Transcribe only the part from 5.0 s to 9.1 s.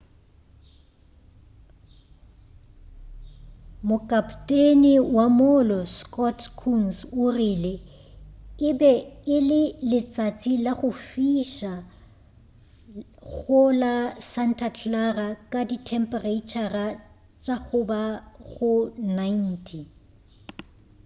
wa mollo scott kouns o rile e be